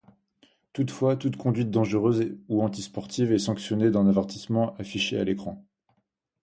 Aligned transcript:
Toutefois, 0.73 1.15
toute 1.15 1.35
conduite 1.37 1.69
dangereuse 1.69 2.35
ou 2.49 2.63
antisportive 2.63 3.31
est 3.33 3.37
sanctionnée 3.37 3.91
d'un 3.91 4.07
avertissement 4.07 4.73
affiché 4.77 5.19
à 5.19 5.23
l'écran. 5.23 5.63